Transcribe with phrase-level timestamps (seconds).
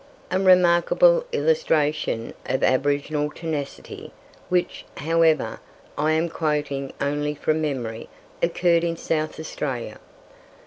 [0.31, 4.11] A remarkable illustration of aboriginal tenacity,
[4.49, 5.59] which, however,
[5.95, 8.09] I am quoting only from memory,
[8.41, 9.99] occurred in South Australia.